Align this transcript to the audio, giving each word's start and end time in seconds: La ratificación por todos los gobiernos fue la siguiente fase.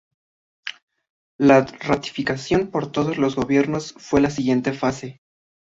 La 1.37 1.59
ratificación 1.63 2.71
por 2.71 2.91
todos 2.91 3.19
los 3.19 3.35
gobiernos 3.35 3.93
fue 3.99 4.19
la 4.19 4.31
siguiente 4.31 4.73
fase. 4.73 5.21